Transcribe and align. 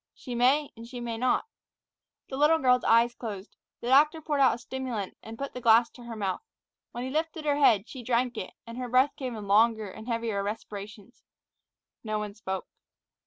"She 0.15 0.33
may 0.33 0.71
and 0.75 0.87
she 0.87 0.99
may 0.99 1.15
not." 1.15 1.45
The 2.27 2.35
little 2.35 2.57
girl's 2.57 2.83
eyes 2.83 3.13
closed. 3.13 3.55
The 3.81 3.89
doctor 3.89 4.19
poured 4.19 4.39
out 4.39 4.55
a 4.55 4.57
stimulant, 4.57 5.15
and 5.21 5.37
put 5.37 5.53
the 5.53 5.61
glass 5.61 5.91
to 5.91 6.05
her 6.05 6.15
mouth. 6.15 6.41
When 6.91 7.03
he 7.03 7.11
lifted 7.11 7.45
her 7.45 7.57
head, 7.57 7.87
she 7.87 8.01
drank 8.01 8.35
it, 8.35 8.53
and 8.65 8.79
her 8.79 8.89
breath 8.89 9.15
came 9.15 9.35
in 9.35 9.47
longer 9.47 9.91
and 9.91 10.07
heavier 10.07 10.41
respirations. 10.41 11.21
No 12.03 12.17
one 12.17 12.33
spoke. 12.33 12.65